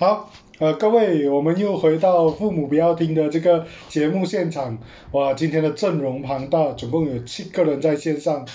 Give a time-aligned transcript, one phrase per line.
[0.00, 4.78] 好，呃，各位，我们又回到父母不要听的这个节目现场。
[5.10, 8.46] 哇，今天的阵容庞大，总共有七个人在线上。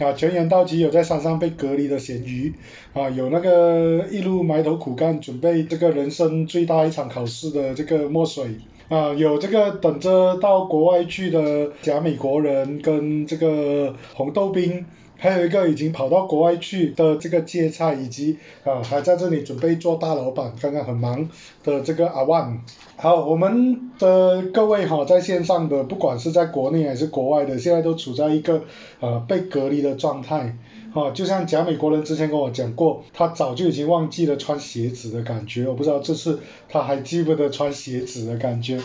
[0.00, 2.54] 啊，全员到齐，有在山上被隔离的咸鱼，
[2.92, 8.56] 啊，有那个一路埋头苦干准备这个人生最大一场考试的这个墨水，
[8.88, 14.84] 啊，有这个等着到国外去的假美国人跟这个红豆冰。
[15.20, 21.28] 还有一个已经跑到国外去的这个芥菜，以及啊还在这里准备做大老板，刚刚很忙
[21.62, 22.58] 的这个阿万。
[22.96, 28.62] 好，我们的各位哈在线上的，不管是在国内还是国外的，现在都处在一个
[29.00, 30.56] 呃被隔离的状态。
[30.94, 38.80] 哈，就像假美国人之前跟我讲过，他早就已经忘记了穿鞋子的感觉，我不知道这次他还记不得穿鞋子的感觉。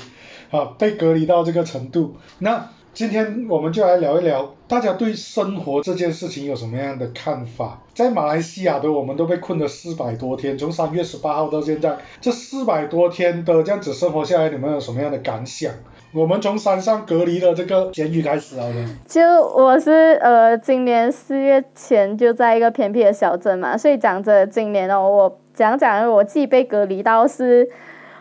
[0.52, 2.72] 啊，被隔离到这个程度，那。
[2.95, 7.81] 今天我们就来聊一聊，大家对生活这件事情有什么样的看法？
[7.94, 15.73] 在马来西亚的我们都被困了四百多天，从三月十八号到现在，这四百多天的这样子生活下来，你们有什么样的感想？
[16.14, 18.75] 我们从山上隔离的这个监狱开始好了。
[19.06, 27.69] 就我是呃，今年四月前就在一个偏僻的小镇嘛，所以讲着今年哦，我讲讲我自己被隔离到是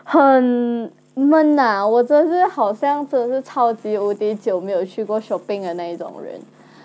[0.03, 0.91] 很。
[1.15, 1.87] 闷呐！
[1.87, 6.39] 我真是好像真的是超级无敌久没有去过 shopping 的那一种人。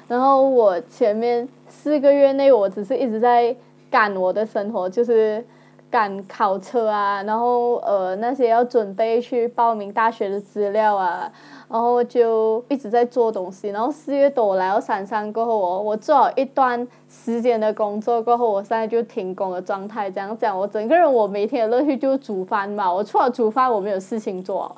[0.07, 3.55] 然后我前面四个月内，我只是一直在
[3.91, 5.45] 赶我的生活，就是
[5.91, 11.31] 赶考车啊，然后呃那些要准备去报名大学的资料啊。
[11.71, 20.11] 然后就一直在做东西，然后四月多我来到山上过后，我我做了一段时间的工作过后，我现在就停工的状态。
[20.11, 22.93] 这样讲，我整个人我每天的乐趣就是煮饭嘛。
[22.93, 24.77] 我除了煮饭，我没有事情做，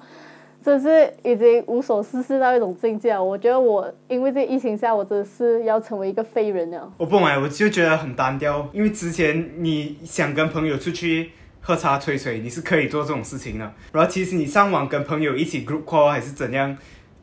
[0.63, 3.19] 真是已经无所事事到一种境界。
[3.19, 6.93] 我觉得我因为这疫情下，我真的是要成为一个废人了。
[6.99, 11.31] 我不买，我就觉得很单调，因为之前你想跟朋友出去。
[11.65, 13.73] 喝茶吹吹，你是可以做这种事情的。
[13.93, 16.77] 然后其实你上网跟朋友一起 group call 还是怎样，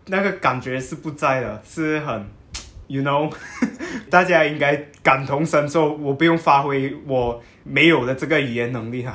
[0.07, 2.25] 那个感觉是不在的，是很
[2.87, 3.29] ，you know，
[4.09, 5.93] 大家应该感同身受。
[5.95, 9.13] 我不用发挥我没有的这个语言能力哈。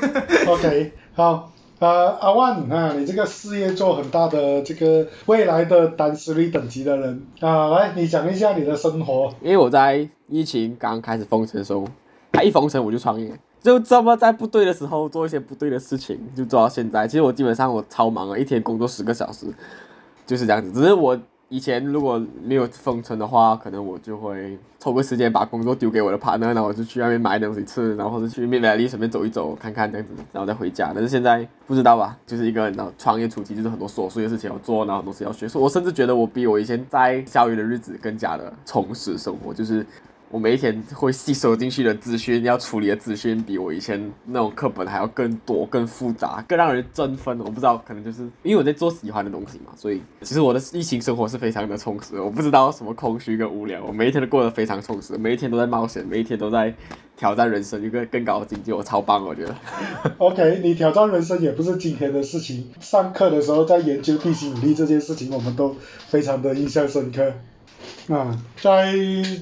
[0.46, 9.34] OK，好，呃，阿万啊，你这个事业做很大的，这个未来的单实力等级的人啊，来，你讲一下你的生活。
[9.40, 11.88] 因为我在疫情刚开始封城的时候，
[12.30, 13.32] 他一封城我就创业。
[13.62, 17.08] 就这么在不对的时候做一些不对的事情，就做到现在。
[17.08, 19.46] 其实我基本上我超忙啊，一天工作十个小时，
[20.24, 20.70] 就是这样子。
[20.70, 21.18] 只是我
[21.48, 30.92] 以前如果没有封城的话，可能我就会抽个时间把工作丢给我的 partner，然后我就去外面买东西吃，然后或者去面美丽随便走一走看看这样子，然后再回家。
[30.94, 35.48] 但是现在不知道吧，就是一个然后创业初期就是很多琐碎的事情要做，然后很多事要学。
[35.48, 39.84] 所以我甚至觉得我比我以前在校园的日子更加的充实生活，就是。
[40.28, 47.38] 我每一天会吸收进去的资讯，要处理的资讯，比我以前那种课本还要更多、更复杂、更让人振奋。
[47.38, 52.20] 我不知道，可能就是因为我在做喜欢的东西嘛，所以其实我的疫情生活是非常的充实。
[52.20, 56.74] 我不知道什么空虚跟无聊，我每一天都过得非常充实，每一天都在冒险，每一天都在
[57.16, 59.54] 挑战人生一个更高的境界，我超棒，我觉得。
[60.18, 62.72] OK，你挑战人生也不是今天的事情。
[62.80, 65.76] 上课的时候在研究地心引力这件事情，我们都
[66.08, 67.32] 非常的印象深刻。
[68.08, 68.92] 啊，在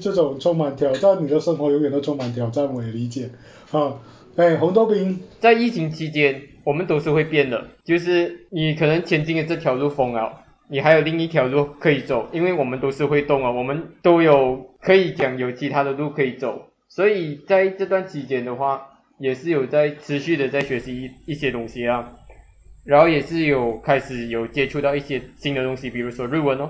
[0.01, 3.29] 这种充满挑战，你的生活永远都充满挑战，我也理解。
[3.71, 3.93] 啊，
[4.35, 18.81] 哎，红豆冰，在疫情期间，我们都是会变的，就是你可能前进的这条路封了，你还有另一条路可以走，因为我们都是会动啊，我们都有可以讲有其他的路可以走，所以在这段期间的话，
[19.19, 22.09] 也是有在持续的在学习一些东西啊，
[22.83, 26.69] 然后也是有开始有接触到一些新的东西，比如说日文哦，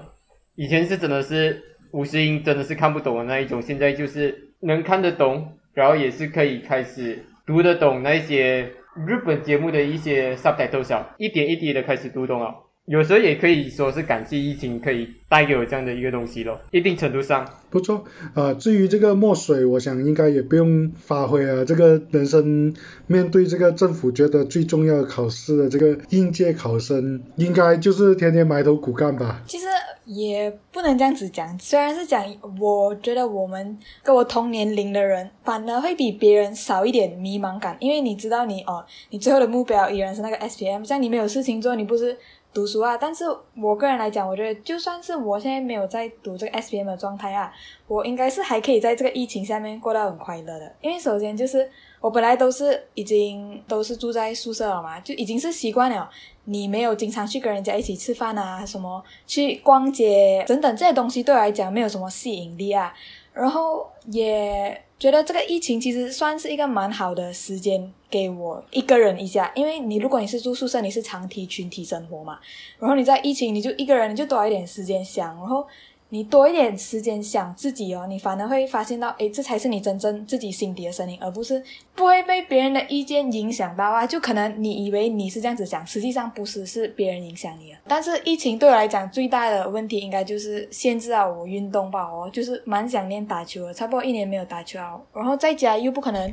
[0.56, 1.62] 以前是真的是。
[1.92, 8.70] 五十音真的是看不懂的那一种，现在就是能看得懂，然后也是可以开始读得懂那些
[9.08, 12.54] 日本节目的一些 subtitle，一点一滴的开始读懂了。
[12.86, 18.54] 有时候也可以说是感谢疫情可以带给我这样的一个东西咯，一定程度上不错啊。
[18.54, 21.66] 至于这个墨水，我想应该也不用发挥啊。
[21.66, 22.76] 这个人生
[23.08, 29.42] 面对这个政府觉得最重要的考试的这个应届考生，应该就是天天埋头苦干吧。
[29.48, 29.66] 其实
[30.06, 32.24] 也不能这样子讲，虽然是讲，
[32.60, 42.16] 我觉得我们跟我同年龄的人，反而会比别人少一点迷茫感，因为你知道你哦，你最后的目标依然是那个 S P M，像你没有事情做，你不是。
[42.56, 43.26] 读书啊，但是
[43.62, 47.54] 我个人来讲，我觉得就算是我现在没有在读这个 S P M 的状态啊，
[47.86, 50.74] 我应该是还可以在这个疫情下面过得很快乐的。
[50.80, 51.70] 因为首先就是
[52.00, 56.10] 我本来都是已经都是住在宿舍了嘛，就已经是习惯了，
[56.46, 62.94] 你没有经常去跟人家一起吃饭啊，什么去逛街等等这些东西对我来讲没有什么吸引力啊。
[63.34, 72.40] 然后也觉得这个疫情其实算是一个蛮好的时间给我一个人一下，因为你如果你是住宿舍，你是长期群体生活嘛，
[72.80, 75.68] 然后你在疫情你就一个人，你就多一点时间想，然后。
[76.10, 81.62] 你多一点时间想自己哦，你反而会发现到，诶，这才是你真正自己心底的声音，而不是
[81.96, 84.06] 不会被别人的意见影响到啊。
[84.06, 87.80] 就可能你以为你是这样子想，实际上不是，是别人影响你了。
[87.88, 92.04] 但是疫情对我来讲最大的问题，应该就是限制了我运动吧。
[92.04, 94.98] 哦，就是蛮想念打球的，差不多一年没有打球啊。
[95.12, 96.32] 然后在家又不可能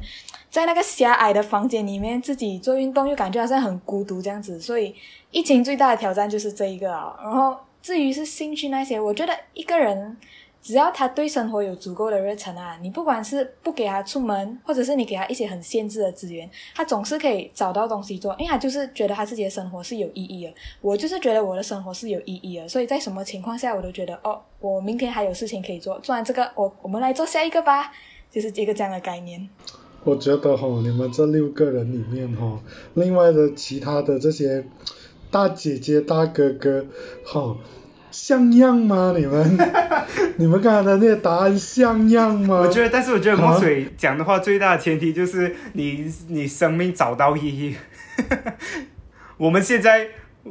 [0.50, 4.60] 在那个狭隘的房间里面自己做运动，又感觉好像很孤独这样子。
[4.60, 4.94] 所以
[5.30, 7.18] 疫情最大的挑战就是这一个啊。
[7.22, 7.56] 然后。
[7.82, 10.16] 至于是兴趣那些，我觉得一个人
[10.62, 20.54] 只要他对生活有足够的热忱啊，你不管是不给他出门，或者是你给他一些很限制的资源，他总是可以找到东西做，因为他就是觉得他自己的生活是有意义的。
[20.80, 27.92] 我就是觉得我的生活是有意义的，所以在什么情况下我都觉得哦，我明天还有事情可以做，做完这个，我我们来做下一个吧，
[28.30, 29.48] 就是一个这样的概念。
[30.04, 32.60] 我觉得哈，你们这六个人里面哈，
[32.94, 34.64] 另外的其他的这些。
[35.32, 36.84] 大姐姐、大哥哥，
[37.24, 37.58] 好
[38.10, 39.14] 像样吗？
[39.16, 39.58] 你们，
[40.36, 42.60] 你们刚才的那个答案像样吗？
[42.60, 47.74] 我觉得，但是我觉得墨水讲的话，最大的前提就是你你生命找到意义。
[49.38, 50.08] 我们现在。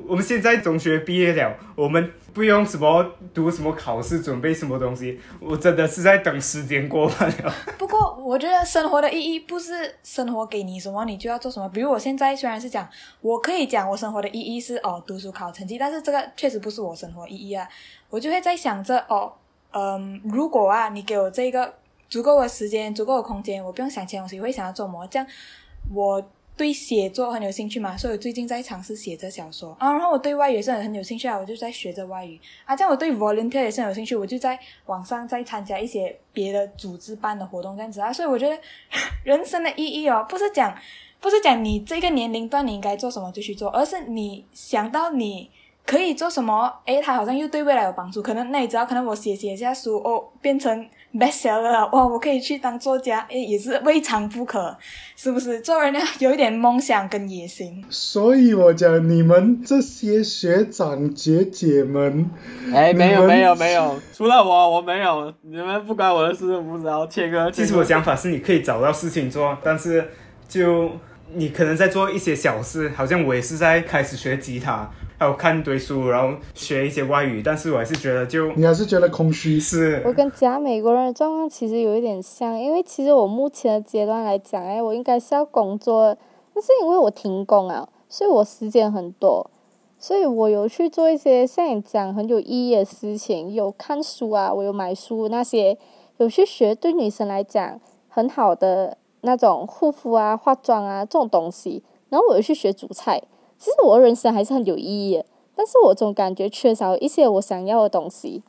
[0.07, 7.53] 我们现在中学毕业了，我们不用什么读什么考试，准备什么东西，我真的是在等时间过完了。
[7.77, 11.67] 不过，我觉得生活的意义不是生活给你什么，你就要做什么。
[11.69, 12.87] 比如我现在虽然是讲，
[13.21, 17.67] 我可以讲我生活的意义是哦读书考成绩，但是这个确实不是我生活意义啊。
[18.09, 19.33] 我就会在想着哦，
[19.71, 21.73] 嗯，如果啊你给我这个
[22.09, 25.05] 足够的时间、足够的空间，我不用想其他东西，我会想要做什么？
[25.07, 25.27] 这样
[25.93, 26.23] 我。
[26.61, 29.91] 对写作很有兴趣嘛，所以我最近在尝试写着小说啊。
[29.91, 32.75] 然后我对外语也是很很有兴趣啊，我就在学着外语啊。
[32.75, 38.13] 这样我对 volunteer 也是很有兴趣，我就在网上在参加一些别的组织办的活动这样子啊。
[38.13, 38.55] 所以我觉得
[39.23, 40.77] 人生的意义哦，不是讲
[41.19, 45.49] 不是讲你这个年龄段你应该做什么就去做，而是你想到你
[45.85, 48.21] 可以做什么，诶，它好像又对未来有帮助。
[48.21, 50.87] 可能那你知道，可能我写写下书哦，变成。
[51.13, 54.73] best seller 哇，我可以去当作家，诶，也是未尝不可，
[55.17, 55.59] 是不是？
[55.59, 57.83] 做人要有一点梦想跟野心。
[57.89, 62.31] 所以我讲你们这些学长姐姐们，
[62.73, 67.05] 哎，没有没有没有，除了我我没有，你们不关我的事，不知道。
[67.07, 70.11] 切哥，其实我想法是你可以找到事情做，但是
[70.47, 70.91] 就
[71.33, 74.89] 你可能在做一些小事，好像我也是在开始学吉他。
[75.21, 80.01] 还有看一堆书，然后学一些外语，但是我还是觉得就你还是觉得空虚是。
[80.03, 86.17] 我跟假美国人的状况其实有一点像，因为其实我目前的阶段来讲，哎，我应该是要工作，
[86.55, 89.47] 但是因为我停工啊，所以我时间很多，
[89.99, 95.77] 所以我有去做一些像你讲很有意义的事情，有看书啊，我有买书那些，
[96.17, 97.79] 有去学对女生来讲
[98.09, 103.21] 很好的那种护肤啊、化妆啊这种东西，然后我又去学煮菜。
[103.61, 105.23] 其实我人生还是很有意义，
[105.55, 108.41] 但是我总感觉缺少一些我想要的东西。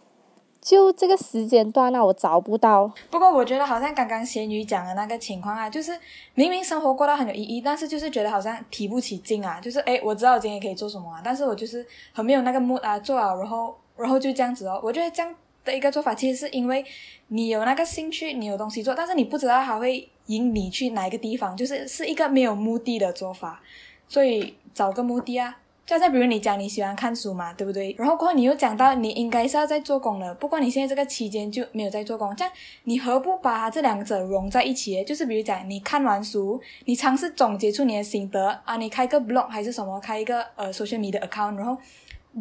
[0.63, 2.91] 就这个时间段，那我找不到。
[3.11, 5.93] 不过我觉得好像刚刚仙女讲的那个情况啊，就是
[6.35, 9.61] 明明生活过得很有意义，但是就是觉得好像提不起劲啊。
[9.61, 14.81] 就是诶，我知道我今天可以做什么啊，但是我就是很没有那个 mood 啊，做啊，然后然后就这样子哦。
[14.83, 16.83] 我觉得这样的一个做法，其实是因为
[17.29, 23.61] 你有那个兴趣，你有东西做，但是你不知道它会引你去哪一个地方，就是是一个没有目的的做法，
[24.09, 24.55] 所以。
[24.75, 27.95] 找个目的啊，就再比如你讲你喜欢看书嘛，对不对？
[27.99, 32.53] 然后过后你又讲到你应该是要在做工了，不过你现在这个期间就没有在做工，这样
[32.85, 35.03] 你何不把这两者融在一起？
[35.05, 41.77] 就是比如讲你看完书，你尝试总结出你的心得啊，你开个 blog 还是什么，开一个呃 social media account，然后。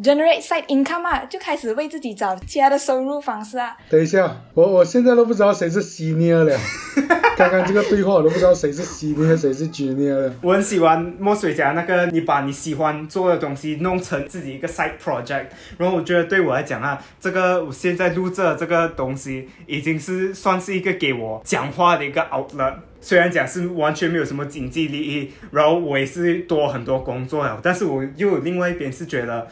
[0.00, 3.76] Generate side income 啊，就开始为自己找其他的收入方式啊。
[3.90, 6.58] 等一下，我我现在都不知道谁是 senior 了。
[7.34, 10.34] 刚刚这个对话我都不知道谁是 senior，谁是 junior 了。
[10.42, 15.46] 我很喜欢墨水家那个，你把你喜欢做的东西弄成自己一个 side project。
[15.78, 22.74] 然后我觉得对我来讲啊，这个我现在录这这个东西，已经是算是一个给我讲话的一个 outlet。
[23.00, 29.48] 虽然讲是完全没有什么经济利益，然后我也是多很多工作了，但是我又有另外一边是觉得。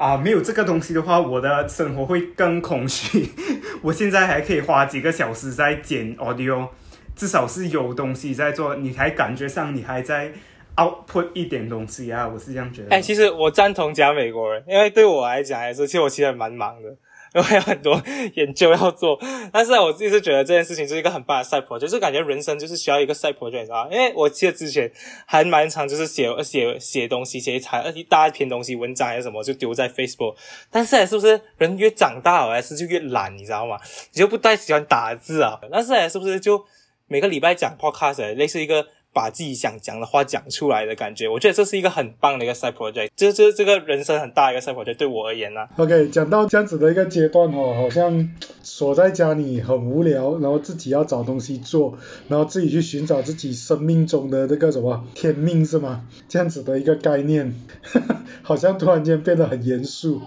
[0.00, 3.28] 啊，没有这个东西的话，我的生活会更空虚。
[3.82, 6.68] 我现在还可以花几个小时在剪 audio，
[7.14, 10.32] 至少是有东西在做，你还感觉上你还在
[10.76, 12.88] output 一点东西啊，我是这样觉得。
[12.88, 16.96] 哎，其实我赞同讲美国人，因为对我来讲还是，其实我其实蛮忙的。
[17.34, 18.02] 因为有很多
[18.34, 19.18] 研究要做，
[19.52, 24.90] 但是我自己是觉得这件事情是一个很棒的 side project，就是感觉人生就是需要一个 side project，你知道因为我记得之前
[25.26, 30.34] 还蛮长，就是写写写东西，写一长一大篇东西，文章还是什么，就丢在 Facebook。
[30.70, 33.78] 但是是不是人越长大，还是就越懒，你知道吗？
[34.12, 35.60] 你就不太喜欢打字啊？
[35.70, 36.64] 但是是不是就
[37.06, 41.28] 每个礼拜讲 podcast，类似一个把自己想讲的话讲出来的感觉。
[41.28, 48.30] 我觉得这是一个很棒的一个 side project，这这这个人生很大一个 side project 对我而言呢、OK，讲到这样子的一个阶段哦，好像
[48.62, 51.98] 锁在家里很无聊，然后自己要找东西做，
[52.28, 56.06] 然后自己去寻找自己生命中的这个什么天命是吗？
[56.28, 57.54] 这样子的一个概念，
[58.42, 60.20] 好像突然间变得很严肃。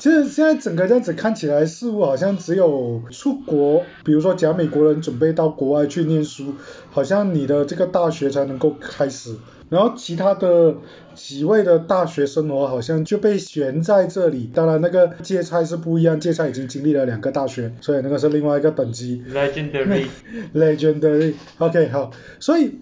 [0.00, 6.54] 其实现在整个这样子看起来，似乎好像只有出国，比如说假美国人准备到国外去念书，
[6.90, 9.36] 好像你的这个大学才能够开始，
[9.68, 10.74] 然后其他的
[11.14, 14.50] 几位的大学生活好像就被悬在这里。
[14.54, 19.22] 当然，那个芥菜是不一样，芥菜已经经历了两个大学，所以那个是另外一个等级。
[19.30, 20.06] legendary。
[20.54, 21.34] Legendary。
[21.58, 22.78] OK，好，所以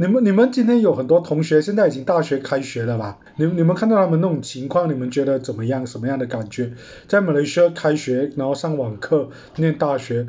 [0.00, 3.18] 你们你们今天有很多同学现在已经大学开学了吧？
[3.34, 5.84] 你你们看到他们那种情况，你们觉得怎么样？
[5.84, 6.70] 什么样的感觉？
[7.08, 10.28] 在马来西亚开学，然后上网课，念大学，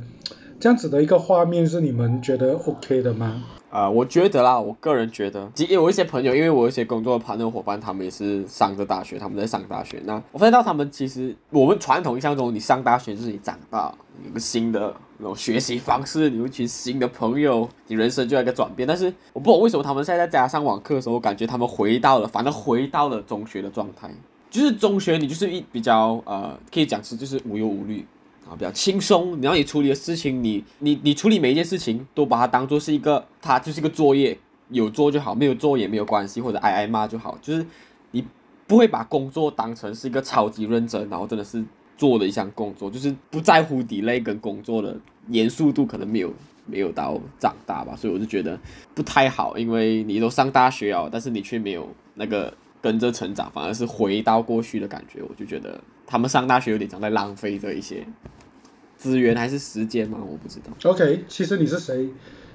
[0.59, 3.43] 这样子的一个画面是你们觉得 OK 的吗？
[3.69, 10.01] 啊、我觉得啦，我个人觉得，其实有一些朋友，因为我一些工作的朋友伙伴，他们也是上着大学，他们在上大学。
[10.03, 13.93] 那我发现到他们其实，我们传统印象中，你上大学就是你长大，
[14.25, 18.87] 有个新的那种学习方式，你有一群新的朋友，你人生就要一个转变。
[18.87, 24.09] 但是我不懂为什么他们现在在家上网课的时候，我感觉他们回到了，反正回到了中学的状态。
[24.49, 28.03] 就是中学，你就是一比较呃，可以讲是就是无忧无虑，
[28.49, 29.39] 啊，比较轻松。
[29.41, 34.35] 然后你处理的事情，你你你处理每一件事情都把它当做是一个，它就是一个作业，
[34.69, 37.37] 有做就好，没有做也没有关系，或者挨挨骂就好。
[37.41, 37.63] 就是
[38.11, 38.25] 你
[38.65, 41.63] 不会把工作当成是一个超级认真，然后真的是
[41.99, 44.95] 做的一项工作，就是不在乎 delay 跟工作的
[45.27, 46.33] 严肃度可能没有
[46.65, 48.57] 没有到长大吧，所以我就觉得
[48.95, 58.07] 不太好，因为你都上大学哦，但是你却没有那个跟着成长，反而是回到过去的感觉，我就觉得他们上大学有点像在浪费这一些
[58.95, 60.19] 资源还是时间吗？
[60.25, 60.89] 我不知道。
[60.89, 62.07] OK，其实你是谁？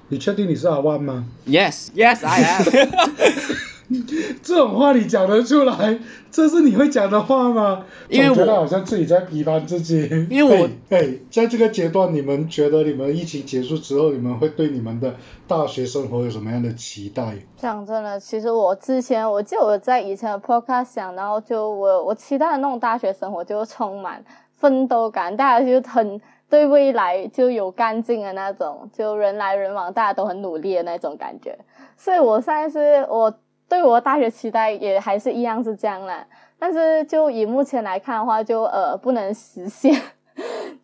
[0.08, 2.64] 你确定你是阿万吗？Yes, yes, I am
[4.42, 5.98] 这种话你讲得出来？
[6.30, 7.84] 这是你会讲的话吗？
[8.08, 10.26] 因为我觉得好像自己在批判自己。
[10.30, 15.14] 因为我 哎，哎在这个阶段，你们觉得你们疫情结束之后，你们会对你们的
[15.46, 17.36] 大学生活有什么样的期待？
[17.56, 24.24] 讲真的，其实我之前我记得我在以前的 podcast 讲，然后就我我期待的那种大学生活就充满
[24.56, 31.58] 奋斗感，大家就很对未来就有干劲的那种，就人来人往，大家都很努力的那种感觉。
[31.96, 33.32] 所以我现在是我
[33.68, 36.26] 对我大学期待也还是一样是这样啦，
[36.58, 39.94] 但是就以目前来看的话就，呃不能实现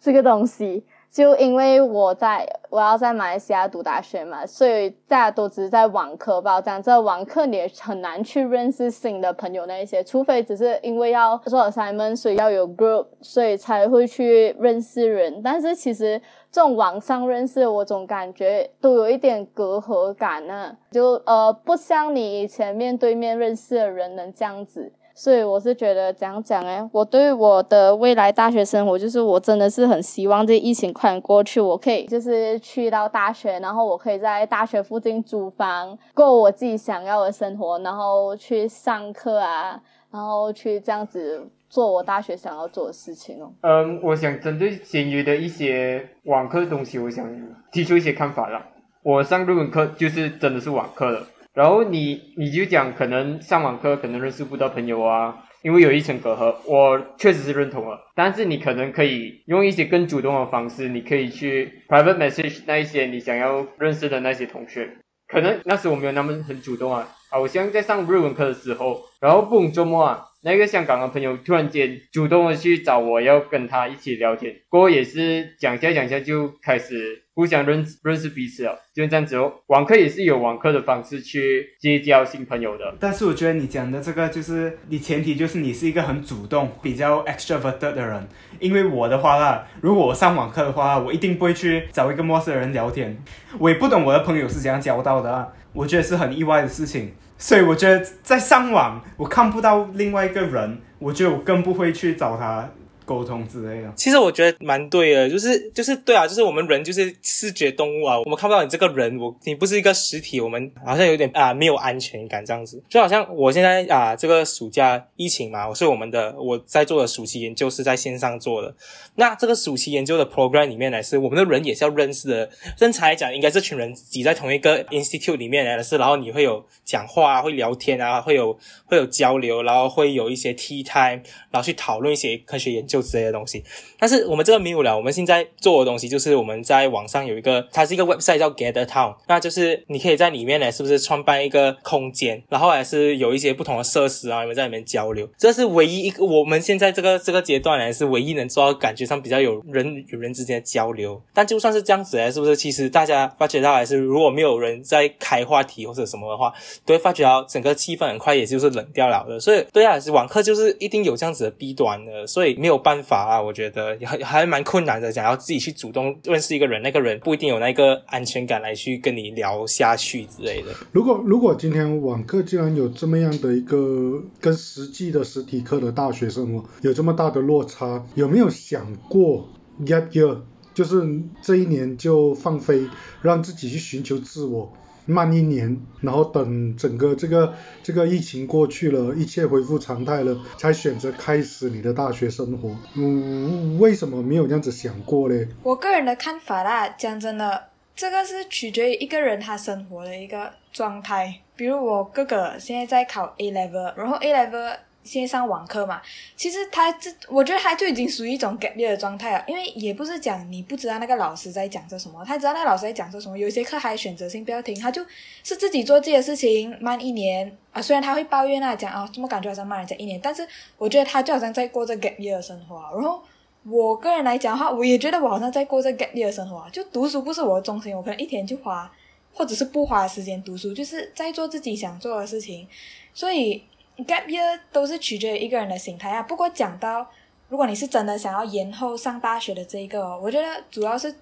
[0.00, 0.84] 这个东西。
[1.12, 15.42] 就因为我在我要在马来西亚读大学嘛，所以大家都只是在网课吧，这样在网课你也很难去认识新的朋友那一些，除非只是因为要做 assignment，所以要有 group，所以才会去认识人。
[15.42, 16.22] 但是其实
[16.52, 24.92] 这种网上认识，我总感觉都有一点隔阂感呢、就呃不像你以前面对面认识的人能这样子。
[25.12, 39.78] 所以我是觉得怎样讲哎，我对我的未来大学生活，就是我真的是很希望这疫情快点过去，我可以就是去到大学，然后我可以在大学附近租房，过我自己想要的生活，然后去上课啊，
[40.10, 43.52] 然后去这样子做我大学想要做的事情哦。
[43.62, 47.24] 嗯，我想针对咸鱼的一些网课的东西，我想
[47.70, 48.66] 提出一些看法啦。
[49.02, 57.98] 我上日文课就是真的是网课了，然后你你就讲可能上网课可能认识不到朋友啊，因为有一层隔阂，我确实是认同了。
[58.14, 64.90] 但是你可能可以用一些更主动的方式，你可以去 private message 那一些你想要认识的那些同学。
[65.28, 79.52] 可能那时我没有那么很主动啊，啊，我像在上日文课的时候，然后不懂周末啊，那个香港的朋友突然间主动的去找我要跟他一起聊天，过后也是讲下讲下就开始互相认识认识彼此了，就这样子哦。
[79.66, 88.26] 网课也是有网课的方式去结交新朋友的，但是我觉得你讲的这个就是你前提就是你是一个很主动、比较 extroverted 的人。
[88.58, 93.22] 因为我的话啦，如果我上网课的话，我一定不会去找一个陌生人聊天。
[93.58, 97.12] 我也不懂我的朋友是怎样交到的，我觉得是很意外的事情。
[97.42, 102.68] 所以我觉得在上网我看不到另外一个人，我就更不会去找他
[103.10, 103.92] 沟通之类的。
[103.96, 118.72] 其实我觉得蛮对的，就是就是对啊，就是我们人就是视觉动物啊，我们看不到你这个人，我你不是一个实体，我们好像有点啊没有安全感这样子，就好像我现在啊这个暑假疫情嘛，我是我们的我在做的暑期研究是在线上做的，
[119.16, 133.62] 那这个暑期研究的 program 里面呢，是我们的人也是要认识的，正常来讲应该这群人挤在同一个 institute 里面来的是，然后你会有讲话啊，会聊天啊，会有会有交流，然后会有一些 tea time，然后去讨论一些科学研究秀之类的东西。
[133.98, 145.28] 但是我们这个没有了，我们现在做的东西就是我们在网上有一个，它是一个 website 叫 Gather Town，那就是你可以在里面呢，是不是创办一个空间，然后还是有一些不同的设施啊，你们在里面交流。
[145.36, 151.20] 这是唯一一个我们现在这个这个阶段呢，是唯一能做到感觉上比较有人与人之间的交流。
[151.32, 156.52] 但就算是这样子呢，是不是其实大家发觉到还是如果没有人在开话题或者什么的话，
[156.84, 159.38] 都会发觉到整个气氛很快也就是冷掉了的。
[159.38, 170.72] 所以对啊，网课就是一定有这样子的弊端的，所以没有办法啊，我觉得还 还蛮困难的，想要自己去主动认识一个人，那个人不一定有那个安全感来去跟你聊下去之类的。
[170.90, 179.48] 如果如果今天网课竟然有这么样的一个跟实际的实体课的大学生活有这么大的落差，有没有想过
[179.84, 180.38] gap year，
[180.72, 182.88] 就是这一年就放飞，
[183.22, 184.72] 让自己去寻求自我，
[185.10, 192.76] 慢一年，然后等整个这个这个疫情过去了，一切恢复常态了，才选择开始你的大学生活。
[192.96, 195.48] 嗯，为什么没有这样子想过嘞？
[195.62, 197.64] 我个人的看法啦，讲真的，
[197.96, 201.40] 这个是取决于一个人他生活的一个状态。
[201.56, 206.00] 比如我哥哥现在在考 A level，然后 A level 线上网课嘛，
[206.36, 215.04] 其实他这我觉得他就已经属于一种 gap year 的状态了，因为也不是讲你不知道那个老师在讲着什么，他知道那个老师在讲着什么，有一些课还选择性不要听，他就
[215.42, 223.22] 是自己做自己的事情，慢一年啊，虽然他会抱怨啊，讲啊，怎么感觉好像慢人家一年，但是我觉得他就好像在过这 gap year 的生活，然后。
[223.64, 228.90] 我个人来讲的话，我也觉得我好像在过这 gap year 的生活，就读书不是我的中心，我可能一天就花，
[229.34, 232.66] 或者是不花时间读书，就是在做自己想做的事情。
[233.12, 233.62] 所以
[234.06, 236.22] gap year 都是取决于一个人的心态啊。
[236.22, 237.10] 不过讲到
[237.48, 241.14] 如果你是真的想要延后上大学的这一个，我觉得主要是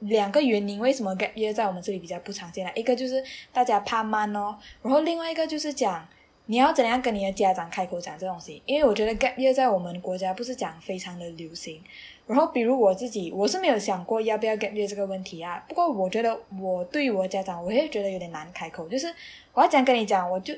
[0.00, 2.72] 两个原因，为什么 gap year 在我们这里比较不常见啊？
[2.74, 6.06] 一个就是大家怕慢哦，然后另外一个就是讲。
[6.50, 8.62] 你要怎样跟你的家长开口讲这东西？
[8.64, 11.78] 因为我觉得 gap year 在我们国家不是讲非常的流行。
[12.26, 15.62] 然后比如我自己，我是没有想过要不要 gap year 这个问题啊。
[15.68, 18.88] 不过我觉得我对于我家长，我会觉得有点难开口。
[18.88, 19.14] 就是
[19.52, 20.54] 我要怎样跟你讲，我就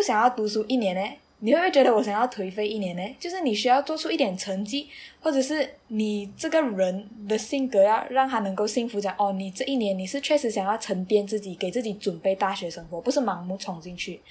[0.00, 1.02] 不想要读书一年呢？
[1.40, 3.16] 你会不会觉得我想要颓废一年呢？
[3.18, 4.88] 就是你需要做出一点成绩，
[5.20, 8.98] 或者是你这个人的性格要让他能够幸福。
[8.98, 14.22] 讲哦，你这一年你是确实想要沉淀自己，给自己准备大学生活，不是盲目冲进去。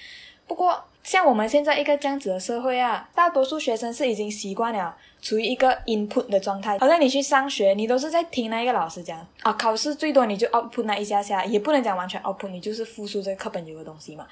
[0.49, 6.79] 不过，像我们现在一个这样子的社会啊，大多数学生是已经习惯了处于一个 input 的状态。
[6.79, 14.25] 好像你去上学，你都是在听那一个老师讲啊，考试最多你就 output 那一下下，也不能讲完全 output，你就是复述这个课本有的东西嘛。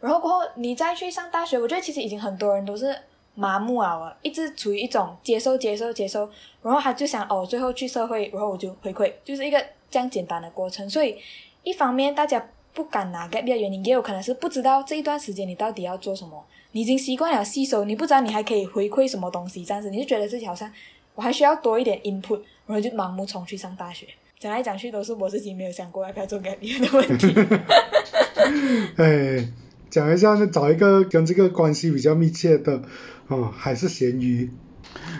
[0.00, 2.96] 然后过后你再去上大学，我觉得其实已经很多人都是
[3.34, 6.30] 麻木啊，一直处于一种接受、接受、接受，
[6.62, 9.60] 然后他就想哦，最后去社会，然后我就回馈，就是一个
[9.90, 10.88] 这样简单的过程。
[10.88, 11.18] 所以
[11.64, 12.46] 一方面大家。
[12.74, 20.70] 不敢拿 gap year 原因也有可能是不知道这一段时间你到底要做什么，你已经习惯了吸收，你不知道你还可以回馈什么东西，这样子你就觉得自己好像
[21.14, 24.06] 我还需要多一点 input，然后就盲目冲去上大学。
[24.38, 27.32] 讲来讲去都是我自己没有想过要不要做 gap year 的 问题。
[28.96, 29.48] 哎，
[29.88, 32.82] 讲一下，找一个跟这个关系比较密切的，
[33.28, 34.50] 哦，还是咸鱼。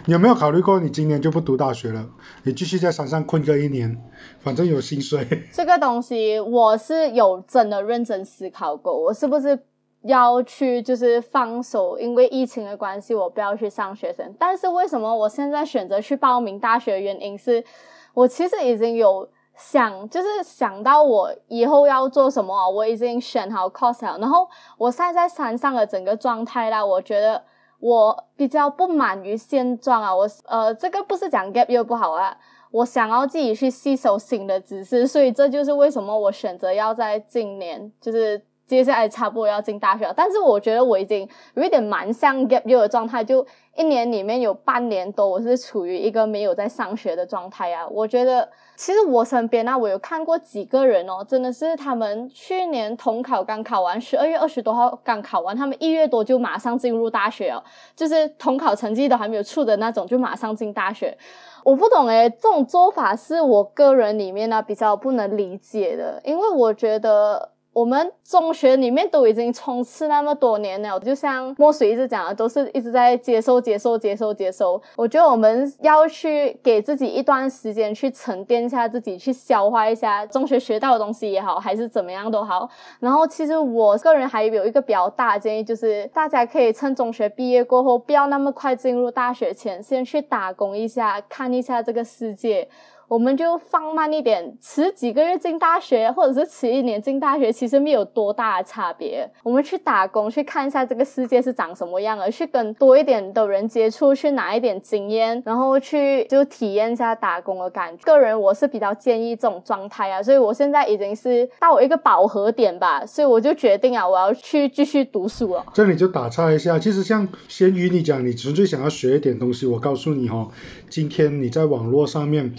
[0.07, 2.07] 你有没有考虑过，你今年就不读大学了，
[2.43, 3.99] 你继续在山上困个一年，
[4.41, 5.27] 反正有薪水。
[5.53, 9.59] 这个东西我是有真的认真思考过，我是不是
[10.03, 14.35] 要去就是放手，因为疫情的关系，我不要去上学生。
[14.39, 17.01] 但是为什么我现在选择去报名大学？
[17.01, 17.65] 原因是
[18.13, 24.19] 我其实已经有想，就是想到我以后要做什么，我已经选好 course 了。
[24.19, 27.43] 然后我现在在山上的整个状态啦，我觉得。
[27.85, 32.35] 我比较不满于现状啊，我呃，这个不是讲 gap 又不好啊，
[32.71, 43.47] 我想要自己去吸收新的知识，所以这就是为什么我选择要在今年，就是接下来差不多要进大学，但是我觉得我已经有一点蛮像 gap year 的状态，就
[43.77, 48.49] 一年里面有半年多我是处于一个没有在上学的状态啊，我觉得。
[48.77, 57.63] 其实我身边呢，我有看过几个人哦，真的是他们去年统考刚考完，十二月二十多号刚考完，他们一月多就马上进入大学哦，
[57.95, 61.17] 就是统考成绩都还没有出的那种，就马上进大学。
[61.63, 67.54] 我不懂诶，这种做法是我个人里面呢比较不能理解的，因为我觉得。
[67.75, 74.81] 我们中学里面都已经冲刺那么多年了，就像墨水一直讲的，都是一直在接受、接受、接受、接受。
[74.95, 82.71] 我觉得我们要去给自己一段时间去沉淀一下自己，去消化一下中学学到的东西也好，还是怎么样都好。
[83.01, 92.69] 然后，其实我个人还有一个比较大的建议，就是大家可以趁中学毕业过后，不要那么快进入大学前，先去打工一下，看一下这个世界。
[93.07, 99.31] 我们就放慢一点，迟几个月进大学，或者是迟一年进大学，其实没有多大的差别。
[99.43, 108.03] 我们去打工，去看一下这个世界是长什么样的，去跟多一点的人接触，去拿一点经验，然后去就体验一下打工的感觉。
[108.05, 115.67] 个人我是比较建议这种状态啊，所以我现在已经是到一个饱和点吧，所以我就决定啊，我要去继续读书了。
[115.75, 120.51] 这里就打岔一下，其实像先于你讲，你纯粹想要学一点东西，我告诉你哦，
[120.89, 122.55] 今天你在网络上面。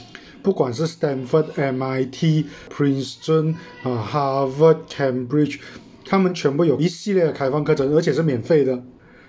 [0.45, 5.59] 不管是 Stanford、MIT、Princeton 啊、Harvard、Cambridge，
[6.07, 8.83] 他们全部有一系列的开放课程，而且是免费的。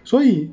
[0.04, 0.50] 所以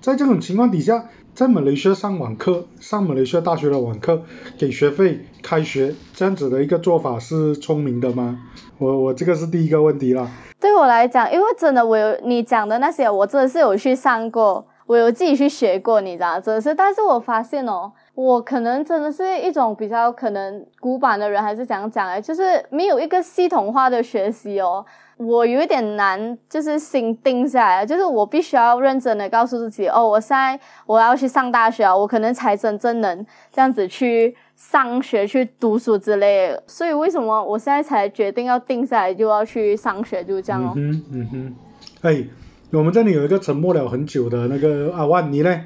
[0.00, 4.24] 在这种情况底下，在马来西亚上网课，上马来西亚大学的网课，
[4.58, 8.40] 给学费开学，这样子的一个做法是聪明的吗？
[8.78, 10.28] 我我这个是第一个问题啦。
[10.58, 16.74] 对我来讲，因为真的我有你讲的那些，我真的是有去上过，我有自己去学过，你知道，真的是。
[16.74, 17.92] 但是我发现哦。
[18.14, 40.72] 我可能真的是一种比较可能古板的人，还是怎样讲哎，就是没有一个系统化的学习哦，我有一点难，就是心定下来，就是我必须要认真的告诉自己哦，我现在我要去上大学啊，我可能才真正能这样子去上学去读书之类，所以为什么我现在才决定要定下来就要去上学，就这样哦。
[40.76, 41.54] 嗯嗯哼，
[42.02, 42.24] 哎，
[42.70, 45.60] 我们这里有一个沉默了很久的那个阿万，你呢？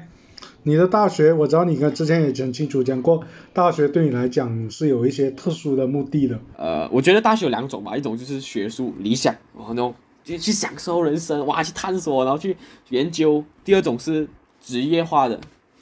[0.63, 6.39] 你的大学，我知道你跟之前也讲清楚讲过，大学对你来讲是有一些特殊的目的的。
[6.57, 9.93] 呃，我觉得大学有两种吧，一种就是学术理想，然后那种
[10.23, 12.55] 就去享受人生，哇，去探索，然后去
[12.89, 14.27] 研究；第二种是
[14.61, 15.39] 职业化的，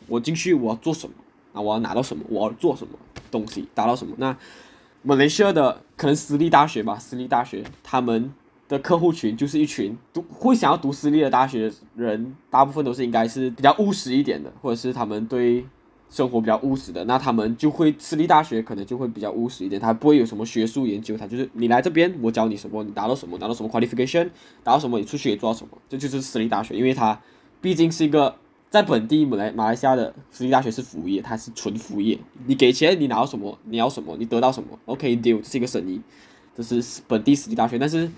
[0.08, 1.14] 我进去我要做什么，
[1.54, 2.94] 啊，我要拿到什么，我要做什么
[3.32, 4.14] 东西，达到什么。
[4.18, 4.38] 那
[5.02, 8.32] 马来西亚的可能私立大学吧，私立大学他们。
[8.68, 15.66] 的客户群就是一群读会想要读私立的大学的人，大部分都是应该是比较务实一点的，或者是他们对
[16.10, 24.30] 生活比较务实的，那他们就会私立大学可能就会比较务实一点，他不会有什么学术研究，他就是你来这边我教你什么，你达到什么，拿到什么 qualification，
[24.64, 27.22] 达到什么你出去也做到什么，这就是私立大学，因为它
[27.62, 28.36] 毕竟是一个
[28.70, 36.02] 在本地马来马来西亚的私立大学是服务业，它是纯服务业，你给钱你拿到什么，你要什么你得到什么，OK deal，这是一个生意，
[36.56, 38.12] 这是本地私立大学，但是。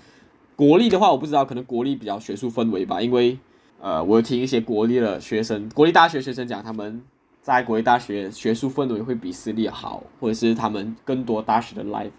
[0.60, 3.38] 国立的话，我不知道，可能国立比较学术氛围吧，因为，
[3.80, 7.00] 呃，我有听一些国立的学生，国立大学学生讲，他们
[7.40, 12.10] 在国立大学学术氛围会比私立好，或者是他们更多大学的 life。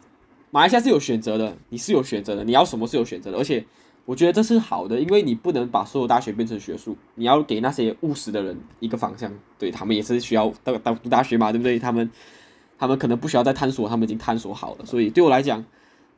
[0.49, 3.63] 马来西亚是有选择的，你是有选择的，你要什么是有选择的，而且
[4.05, 11.77] 我觉得这是好的，因为你不能把所有大学变成学术，你要给那些务实的人一个方向，对他们也是需要到到读大学嘛，对不对？
[11.77, 12.09] 他们
[12.79, 15.63] 他们可能不需要再探索，他们已经探索好了，所以对我来讲。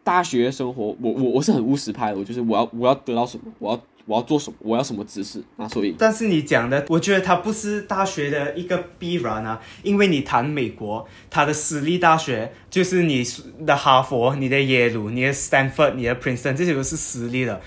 [0.04, 5.96] 大学生活，我我我是很务实派的，我就是我要我要得到什么，我要我要做什么，我要什么知识啊，所以。
[5.98, 13.26] 但是你讲的，我觉得它不是大学的一个必然啊，因为你谈美国，它的私立大学就是你
[13.66, 17.62] 的哈佛、你的耶鲁、你的 Stanford、你的 Princeton，这些都是私立的，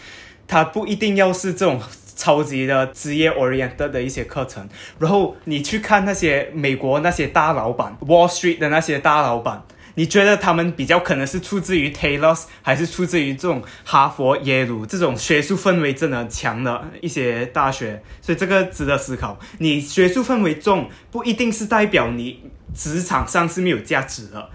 [0.46, 1.81] 它不一定要是这种
[2.14, 4.68] 超级的职业 oriented 的一些课程。
[4.99, 9.64] 然后你去看那些美国那些大老板，Wall Street 的那些大老板。
[9.96, 18.02] 你觉得他们比较可能是出自于 Taylor，还是出自于这种哈佛、耶鲁这种学术氛围真的强的一些大学？
[18.22, 19.38] 所以这个值得思考。
[19.59, 24.50] 你学术氛围重，不一定是代表你职场上是没有价值的。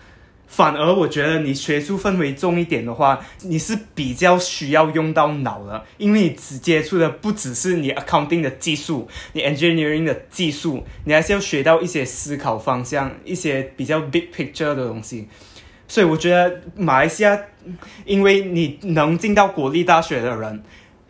[0.51, 15.29] 反而我觉得你学术氛围重一点的话，你是比较需要用到脑的，因为你只接触的不只是你 accounting 的技术，你 engineering 的技术，你还是要学到一些思考方向，一些比较 big picture 的东西。
[15.87, 17.39] 所以我觉得马来西亚，
[18.03, 20.61] 因为你能进到国立大学的人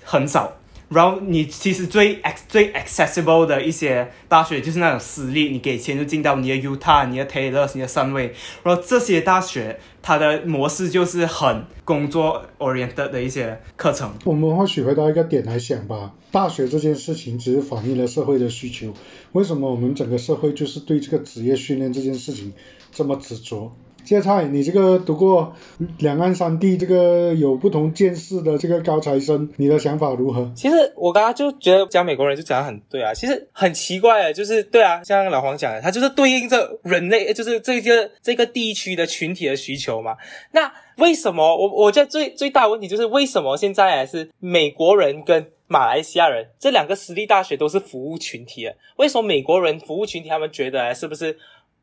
[0.04, 0.56] 很少。
[0.94, 8.32] 然后你其实最最 accessible 的一些大学就是那种私立，你给钱就进到你的 Utah、你的 Taylor、你的 Sunway。
[8.62, 14.12] 然后这些大学它的模式就是很工作 oriented 的一些课程。
[14.26, 18.94] 我们或许回到一个点来想吧，大学这件事情只是反映了社会的需求。
[19.32, 22.52] 为什么我们整个社会就是对这个职业训练这件事情
[22.92, 23.74] 这么执着？
[24.04, 25.54] 芥菜，你这个读过
[26.00, 30.52] 两岸三地这个有不同见识的这个高材生，你的想法如何？
[30.56, 40.18] 其实我刚刚就觉得讲美国人就讲的很对啊，其实很奇怪，就是对啊，像老黄讲的，他就是对应着人类，就是这些这个地区的群体的需求嘛。
[40.52, 48.76] 那为什么我我觉得最最大的问题就是为什么现在还是美国人跟马来西亚人这两个私立大学都是服务群体啊？
[48.98, 51.38] 为什么美国人服务群体他们觉得是不是？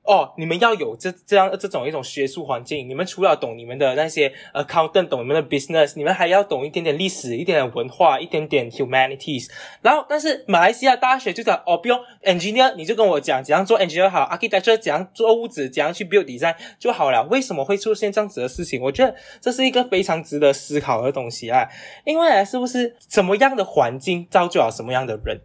[0.08, 9.50] 哦，你们要有这这样这种一种学术环境，你们除了懂你们的那些 accountant，懂你们的 business，你们还要懂一点点历史，一点点文化，一点点 humanities。
[9.82, 17.22] 然后，但是马来西亚大学就讲哦，不用 engineer，你就跟我讲怎样做 engineer 好，architecture 怎样做屋子，怎样去 build design 就好了。
[17.24, 18.80] 为什么会出现这样子的事情？
[18.80, 21.68] 我觉得这是一个非常值得思考的东西啊，
[22.06, 25.38] 因为是不是什么样的环境造就了什么样的人？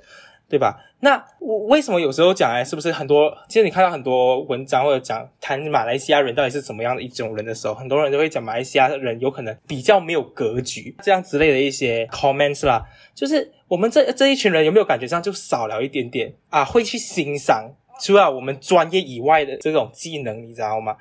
[0.53, 0.79] 对吧？
[0.99, 3.35] 那我为什么有时候讲哎，是不是很多？
[3.49, 12.85] 其实你看到很多文章或者讲谈马来西亚人到底是怎么样的一种人的时候，很多人都会讲马来西亚人有可能比较没有格局，这样之类的一些 comments 啦。
[13.15, 16.63] 就是我们这这一群人有没有感觉上就少了一点点啊？
[16.63, 20.95] 会去欣赏除了我们专业以外的这种技能，你知道吗？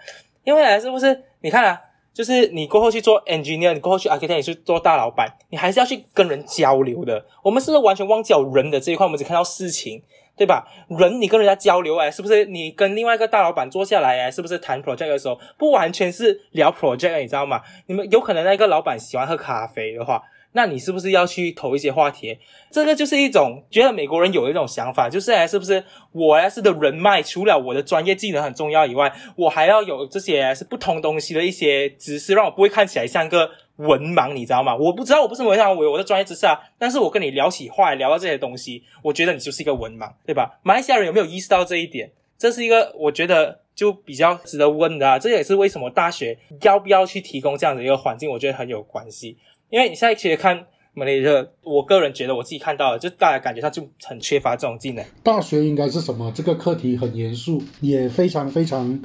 [0.44, 1.24] 因为是不是？
[1.42, 1.78] 你看啊。
[2.12, 7.25] 就是你过后去做 engineer，你过后去 architect，你去做大老板，你还是要去跟人交流的。
[7.42, 9.07] 我们是不是完全忘记了人的这一块？
[9.07, 10.03] 我们只看到事情，
[10.37, 10.66] 对吧？
[10.88, 17.62] 人你跟人家交流，哎，是不是你跟另外一个大老板坐下来，哎，是不是谈 project 的时候，不完全是聊 project，你知道吗？
[17.87, 20.22] 你们有可能那个老板喜欢喝咖啡的话。
[20.52, 22.38] 那你是不是要去投一些话题？
[22.70, 34.76] 这个就是一种觉得美国人有一种想法，就是哎，是不是我呀是的人脉，除了我的专业技能很重要以外，我还要有这些是不同东西的一些知识，让我不会看起来像个文盲，你知道吗？
[34.76, 40.60] 我不知道我不是文盲，我我的专业知识啊，但是我跟你聊起话，聊到这些东西，我觉得你就是一个文盲，对吧？
[40.62, 42.10] 马来西亚人有没有意识到这一点？
[42.38, 49.38] 这是一个我觉得就比较值得问的啊，这也是为什么大学要不要去提供这样的一个环境，我觉得很有关系。
[49.72, 55.02] 因为你现在其实看马来西亚，我个人觉得我自己看到，就大家感觉他就很缺乏这种技能。
[55.22, 56.30] 大学应该是什么？
[56.35, 59.00] 这个课题很严肃，也非常非常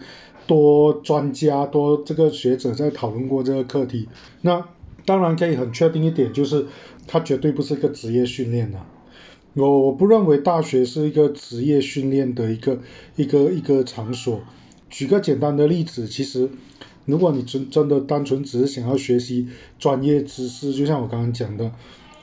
[0.46, 4.10] 多专家、多这个学者在讨论过这个课题。
[4.42, 4.68] 那
[5.06, 6.66] 当然可以很确定一点，就是
[7.08, 8.80] 它绝对不是一个职业训练的。
[9.54, 12.80] 我我不认为大学是一个职业训练的一个
[13.16, 14.42] 一个一个场所。
[14.90, 16.50] 举个简单的例子，其实。
[17.08, 19.48] 如果你真真的单纯只是想要学习
[19.80, 21.72] 专业知识，就像我刚刚讲的，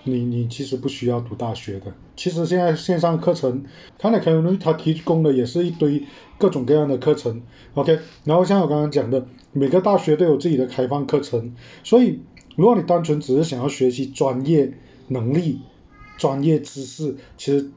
[0.05, 1.95] 你你其实不需要读大学的。
[2.17, 3.65] 其实现在线上课程，
[3.99, 6.05] 看来可能他提供的也是一堆
[6.37, 7.41] 各种各样的课程
[7.73, 7.99] ，OK。
[8.25, 12.21] 然后像我刚刚讲的，每个大学都有自己的开放课程，所以
[12.55, 14.75] 如果你单纯只是想要学习专业
[15.09, 15.61] 能力、
[16.19, 17.71] 专业知识，其实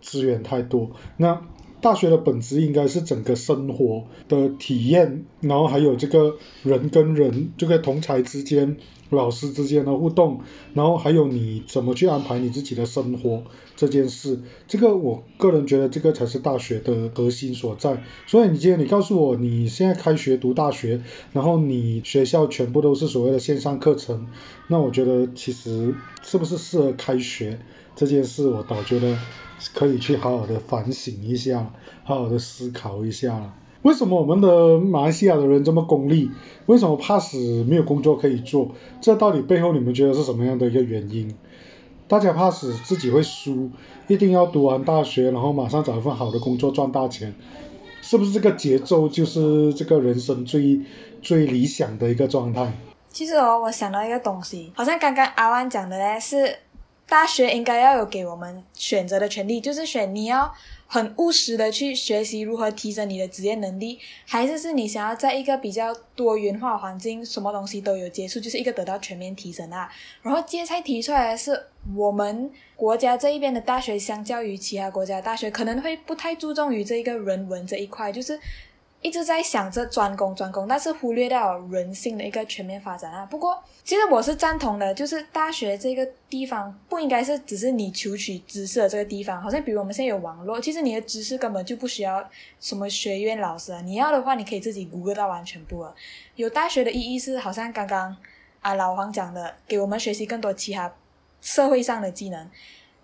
[0.00, 0.92] 资源太多。
[1.18, 1.42] 那
[1.84, 8.78] 大学的本质应该是整个生活的体验，然后还有这个人跟人这个同才之间、
[9.10, 10.40] 老师之间的互动，
[10.72, 13.42] 然后还有你怎么去安排你自己的生活
[13.76, 18.02] 这件事，这个我个人觉得这个才是大学的核心所在。
[18.26, 21.02] 所以你今天你告诉我你现在开学读大学，
[21.34, 24.28] 然后你学校全部都是所谓的线上课程，
[24.68, 27.58] 那我觉得其实是不是适合开学
[27.96, 29.16] 这件事，我倒觉得。
[29.72, 31.70] 可以去好好的反省一下，
[32.02, 36.30] 好好的思考一下，为什么我们的马来西亚的人这么功利？
[36.66, 38.72] 为什么怕死没有工作可以做？
[39.00, 41.34] 这到底背后你们觉得是什么样的一个原因？
[42.08, 43.70] 大家怕死自己会输，
[44.06, 47.34] 一定要读完大学，然后马上找一份好的工作赚大钱，
[48.02, 50.82] 是不是这个节奏就是这个人生最
[51.22, 52.74] 最理想的一个状态？
[53.10, 56.56] 其实哦，我想到一个东西，好像刚刚阿万讲的嘞是。
[57.06, 60.52] 大学应该要有给我们选择的权利，就是选你要
[60.86, 69.90] 很务实的去学习如何提升你的职业能力，还是是你想要在一个比较多元化环境，什么东西都有接触，就是一个得到全面提升啊。
[70.22, 78.40] 然后接菜提出来的是，我们国家这一边的大学，相较于其他国家大学，可能会不太注重于这一个人文这一块，就是。
[79.04, 83.26] 一直在想着专攻专攻，但是忽略掉人性的一个全面发展啊。
[83.26, 89.42] 不过，其实我是赞同的，就是大学这个地方不应该是只是你求取知识的这个地方。
[89.42, 92.26] 好像比如我们现在有网络，其实你的知识根本就不需要
[92.58, 93.82] 什么学院老师啊。
[93.82, 95.94] 你要的话，你可以自己 Google 到完全部了。
[96.36, 98.16] 有大学的意义是，好像刚刚
[98.62, 100.90] 啊老黄讲的，给我们学习更多其他
[101.42, 102.50] 社会上的技能，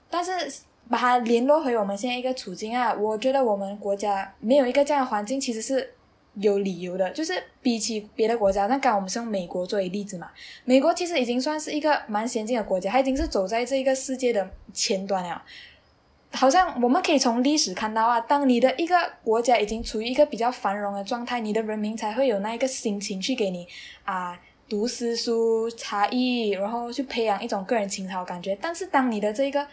[0.08, 0.50] 但是。
[0.90, 5.94] 把它联络回我们现在一个处境啊，我觉得我们国家没有一个这样的环境，其实是
[6.35, 7.09] 有理由的。
[7.11, 10.29] 就是比起别的国家，那刚我们是用美国作为例子嘛，
[10.64, 15.40] 美国其实已经算是一个蛮先进的国家，它已经是走在这个世界的前端了。
[16.33, 23.66] 好像我们可以从历史看到啊，当你的一个国家已经处于一个比较繁荣的状态，你的人民才会有那一个心情去给你
[24.05, 28.57] 啊读诗书、茶艺，然后去培养一种个人情操感觉。
[28.61, 29.66] 但是当你的这个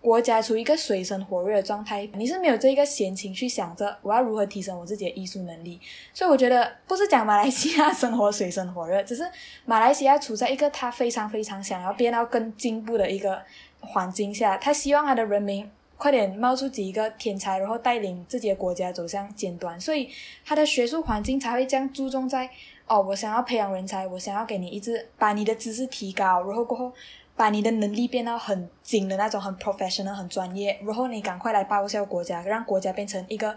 [0.00, 5.80] 国家处于一个水深火热的状态，你是没有这一个闲情去想着我要如何提升我自己的艺术能力。
[6.14, 9.24] 所以我觉得不是讲马来西亚生活水深火热，只是
[9.64, 13.42] 马来西亚处在一个他非常非常想要变到更进步的一个
[13.80, 20.08] 环境下，他希望他的人民快点冒出几个天才，然后带领自己的国家走向尖端，所以
[20.44, 22.48] 他的学术环境才会这样注重在
[22.86, 26.92] 哦，我想要培养人才，我想要给你一直把你的知识提高，然后过后
[27.38, 33.54] 把你的能力变到很精的那种，很 professional，很专业，然后你赶快来报效国家，让国家变成一个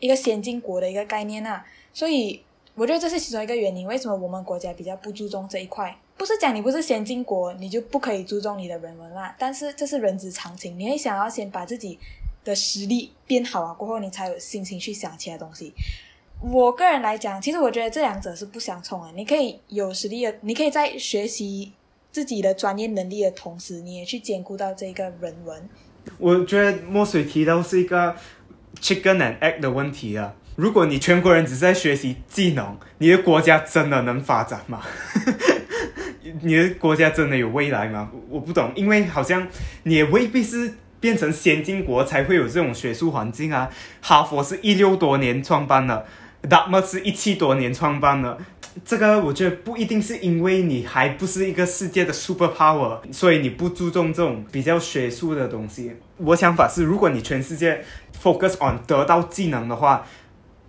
[0.00, 1.62] 一个先进国的一个概念啊。
[1.92, 2.42] 所以
[2.74, 5.94] 我觉得这是其中一个原因，为什么我们国家比较不注重这一块。
[6.16, 9.36] 不是讲你不是先进国，你就不可以注重你的人文啦。
[9.38, 11.98] 但是这是人之常情，你会想要先把自己
[12.42, 15.72] 的实力变好啊，过后你才有信心去想其他东西。
[16.40, 19.12] 我个人来讲，其实我觉得这两者是不相冲的。
[19.12, 21.72] 你可以有实力的，你可以在学习
[22.10, 25.68] 自己的专业能力的同时，你也去兼顾到这个人文。
[26.18, 28.16] 我觉得墨水提到是一个
[28.80, 30.34] chicken and egg 的问题啊。
[30.56, 34.82] 如果你全国人只是在学习技能，你的国家真的能发展吗？
[36.42, 38.10] 你的国家真的有未来吗？
[38.28, 39.46] 我不懂，因为好像
[39.84, 43.70] 你也未必是变成先进国才会有这种学术环境啊。
[44.00, 46.06] 哈佛是一六多年创办的。
[46.48, 48.38] 达摩是一七多年创办的，
[48.84, 55.92] 这个我觉得不一定是因为你还不是一个世界的 super power，所以你不注重这种比较学术的东西。
[56.18, 57.82] 我想法是，如果你全世界
[58.22, 60.06] focus on 得到技能的话，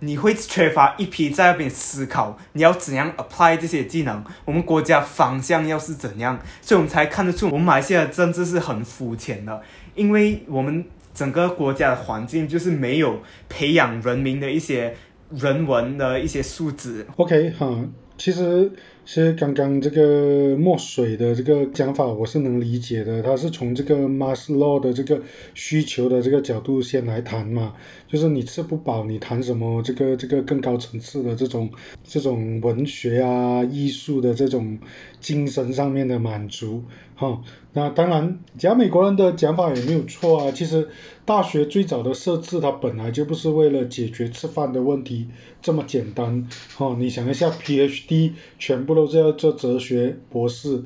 [0.00, 9.60] 你会缺乏一批在那边思考你要怎样 apply 这些技能，我们国家方向要是怎样，所以我们才看得出我们马来西亚的政治是很肤浅的，
[9.94, 14.96] 因为我们整个国家的环境就是没有培养人民的一些。
[15.32, 17.06] 人文的一些素质。
[17.14, 17.72] OK，好，
[18.20, 18.70] 其实
[19.06, 25.22] 其实刚刚这个墨水的这个讲法我是能理解的，他是从这个马斯洛的这个
[25.54, 27.74] 需求的这个角度先来谈嘛，
[28.06, 31.70] 就是你吃不饱，你谈什么这个这个更高层次的这种
[32.04, 34.78] 这种文学啊艺术的这种
[35.18, 36.84] 精神上面的满足，
[37.20, 37.42] 哈。
[37.74, 40.50] 那当然，讲美国人的讲法也没有错啊。
[40.50, 40.88] 其实
[41.26, 45.28] 大学最早的设置，它本来就不是为了解决吃饭的问题
[45.62, 46.48] 这么简单。
[46.78, 50.82] 哦，你想一下，PhD 全部都是要做哲学博士，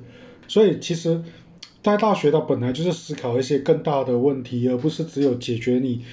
[0.48, 1.22] 所以其实，
[1.82, 6.04] 在大学它本来就是思考一些更大的问题，而不是只有解决你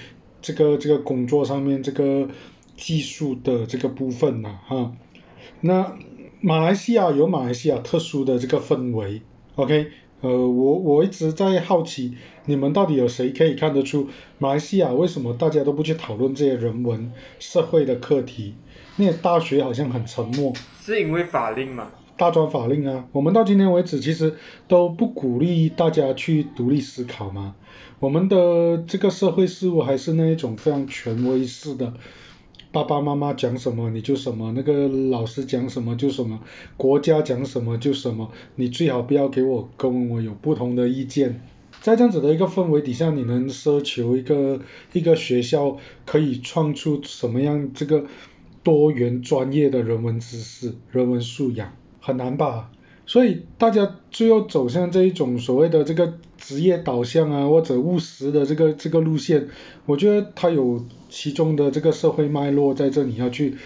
[0.42, 2.30] 这个这个工作上面这个
[2.78, 4.94] 技术的这个部分呐，哈。
[5.60, 5.98] 那
[6.40, 9.22] 马来西亚有马来西亚特殊的这个氛围
[9.56, 9.92] ，OK。
[10.22, 14.08] 呃，我我一直在好奇，你们到底有谁可以看得出
[14.38, 18.54] 马来西亚为什么大家都不去讨论这些人文社会的课题？
[18.98, 20.54] 那大学好像很沉默。
[20.80, 21.88] 是因为法令吗？
[22.18, 24.36] 大专法令啊，我们到今天为止其实
[24.68, 27.56] 都不鼓励大家去独立思考嘛。
[28.00, 31.94] 我们的这个社会事务还是那一种非常权威式的。
[32.72, 36.40] 爸爸妈妈讲什么你就什么，那个老师讲什么就什么，
[36.78, 41.42] 国家讲什么就什么，你最好不要给我跟我有不同的意见。
[41.82, 44.62] 在这样子的一个氛围底下，你能奢求一个
[44.94, 48.06] 一个学校可以创出什么样这个
[48.64, 52.71] 多元专业的人文知识、人文素养，很难吧？
[53.06, 59.50] 所以大家就要走向这一种所谓的这个职业导向啊，或者务实的这个这个路线，
[59.86, 63.58] 我觉得它有其中的这个社会脉络在这里要去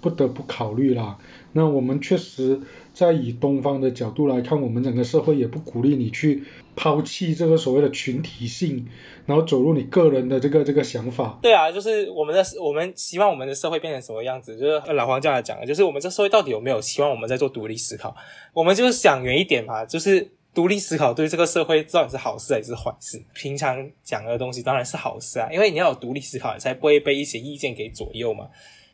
[0.00, 1.18] 不得不考虑啦。
[1.52, 2.60] 那我们确实
[2.94, 6.44] 在以东方的角度来看，我们整个社会也不鼓励你去
[6.76, 8.86] 抛弃这个所谓的群体性，
[9.26, 11.38] 然后走入你个人的这个这个想法。
[11.42, 14.56] 对啊，就是我们的我们希望我们的社会变成什么样子？
[14.56, 18.14] 就是老黄这样讲的，就是我们这社会到底有没有希望我们在做独立思考？
[18.52, 23.20] 我们就是想远一点嘛，就是独立思考对这个社会到底是好事还是坏事？
[23.34, 28.46] 平常讲的东西当然是好事啊，因为你要有独立思考，才不会被一些意见给左右嘛。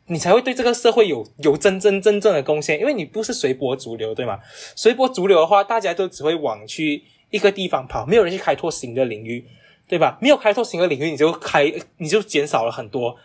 [0.07, 4.39] 你才会对这个社会有有真真真正的贡献，因为你不是随波逐流，对吗？
[4.75, 9.45] 随波逐流的话，大家都只会往去一个地方跑，没有人去开拓新的领域，
[9.87, 10.17] 对吧？
[10.21, 13.17] 没有开拓新的领域，你就开你就减少了很多。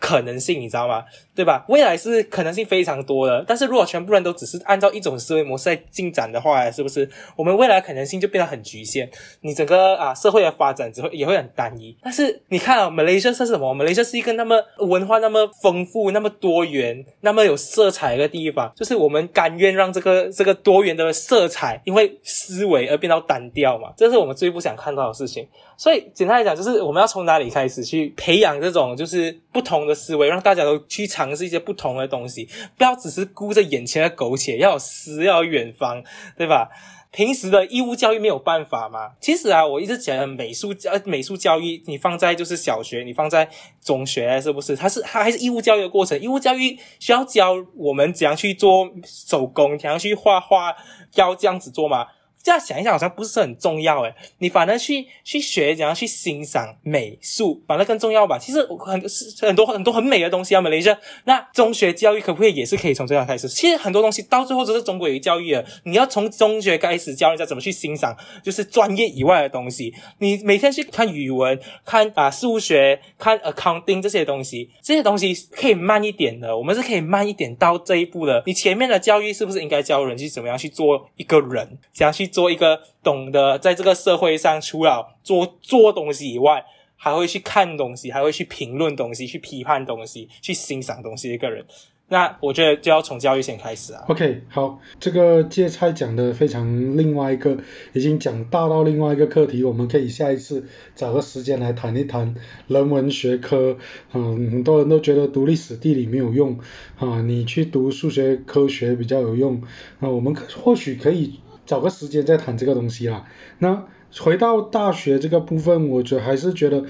[0.00, 1.04] 可能性你知道吗？
[1.34, 1.64] 对吧？
[1.68, 9.10] 未来是可能性非常多的，但是如果全部人都只是按照一种思维模式在进展的话，是不是我们未来可能性就变得很局限？
[9.40, 11.96] 你整个啊社会的发展只会也会很单一。
[12.02, 13.74] 但是你看啊，马来西亚是什么？
[13.74, 23.92] 马来西亚是一个那么文化那么丰富、那么多元、那么有色彩的地方，就是我们甘愿让这个这个多元的色彩因为思维而变到单调嘛？
[23.96, 25.48] 这是我们最不想看到的事情。
[25.76, 36.02] 所以简单来讲，就是我们要从哪里开始去培养这种就是不同的思维，让大家都去尝试一些不同的东西，不要只是顾着眼前的苟且，要有诗，要有远方，
[36.36, 36.70] 对吧？
[37.10, 39.12] 平时的义务教育没有办法嘛？
[39.20, 43.48] 其实啊，我一直觉得美术教美术教育，你放在就是小学，你放在
[43.80, 44.74] 中学，是不是？
[44.74, 46.20] 它是它还是义务教育的过程？
[46.20, 50.74] 义务教育需要教我们怎样去做手工，怎样去画画，
[51.14, 52.08] 要这样子做吗？
[52.44, 58.38] 这样想一想好像不是很重要诶，你反而去去学怎样去欣赏美术，反而更重要吧？
[58.38, 63.48] 其实很是很多很多很美的东西啊，马来西亚那中学教育可不可以也是可以从这样开始？
[63.48, 69.94] 其实很多东西到最后都是中国语教育的，你要从中学开始教人家怎么去欣赏，就是专业以外的东西。
[70.18, 78.42] 你每天去看语文、看啊数学、看 accounting 这些东西，这些东西可以慢一点的，我们是可以慢一点到这一步的。
[78.44, 86.64] 你前面的教育是不是应该教人去怎么样去做一个人，怎样去做一个懂得在这个社会上除了做做东西以外，
[86.96, 91.64] 还会去看东西，还会去评论东西，去批判东西，去欣赏东西的一个人。
[92.06, 94.04] 那我觉得就要从教育先开始啊。
[94.08, 97.56] OK，好，这个芥菜讲的非常另外一个，
[97.94, 102.34] 已经讲大到另外一个课题，我们可以下一次找个时间来谈一谈
[102.68, 103.78] 人文学科。
[104.12, 106.58] 嗯，很多人都觉得读历史、地理没有用，
[106.98, 109.62] 啊，你去读数学、科学比较有用。
[110.00, 113.24] 啊，我们可或许可以找个时间再谈这个东西啦。
[113.58, 113.86] 那
[114.18, 116.84] 回到大学这个部分，我觉得还是觉得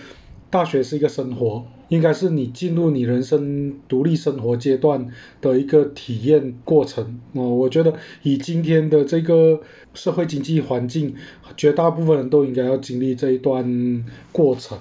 [0.51, 5.09] 大学是一个生活，应该是你进入你人生独立生活阶段
[5.41, 7.21] 的一个体验过程。
[7.33, 9.61] 哦，我觉得以今天的这个
[9.95, 11.15] 社会经济环境，
[11.57, 14.79] 绝大部分人都应该要经历这一段过程。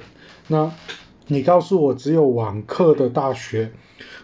[0.49, 0.71] 那
[1.27, 3.71] 你告诉我只有网课的大学，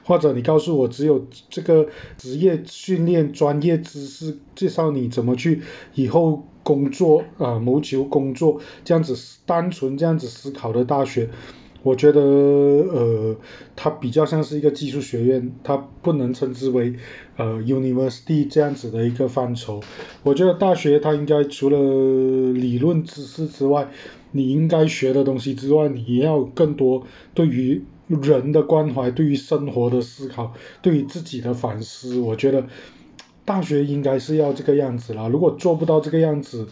[0.04, 1.88] 或者你告诉我只有这个
[2.18, 5.62] 职业训练专业知识，介绍你怎么去
[5.94, 11.30] 以后工作啊、谋求工作，这样子单纯这样子思考的大学，
[11.84, 13.36] 我觉得呃，
[13.76, 16.96] 它比较像是一个技术学院，它不能称之为
[17.40, 19.82] 呃 university 这样子的一个范畴。
[20.24, 23.88] 我觉得大学它应该除了理论知识之外，
[24.32, 32.20] 你应该学的东西之外，你也要更多对于人的关怀，对于生活的思考，对于自己的反思。
[32.20, 32.66] 我觉得
[33.46, 35.28] 大学应该是要这个样子啦。
[35.30, 36.68] 如果做不到这个样子，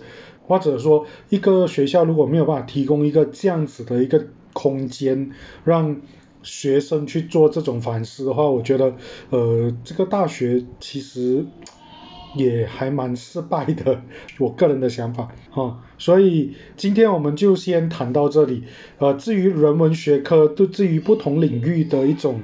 [0.48, 5.32] 或者说一个学校如果没有办法提供一个这样子的一个空间，
[5.64, 6.02] 让
[6.48, 8.96] 学生去做这种反思的话，我觉得
[9.30, 11.46] 呃这个大学其实
[12.36, 14.02] 也还蛮失败的，
[14.40, 18.64] 我个人的想法哈、所以今天我们就先谈到这里。
[19.00, 22.42] 呃，至于人文学科，对至于不同领域的一种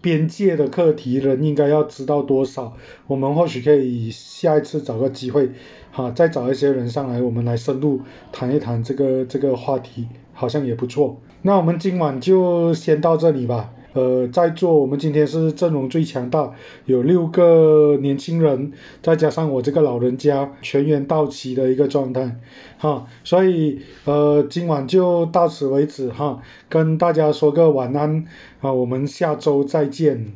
[0.00, 2.76] 边界的课题，人应该要知道多少？
[3.06, 5.50] 我们或许可以下一次找个机会，
[5.92, 8.00] 哈、再找一些人上来，我们来深入
[8.32, 11.20] 谈一谈这个这个话题，好像也不错。
[11.40, 13.70] 那我们今晚就先到这里吧。
[13.94, 16.54] 呃，在座我们今天是阵容最强大，
[16.84, 18.72] 有六个年轻人，
[19.02, 22.40] 再加上我这个老人家，全员到齐的一个状态，
[22.76, 28.24] 哈，所以呃今晚就到此为止哈，跟大家说个晚安
[28.60, 30.34] 啊，我们下周再见。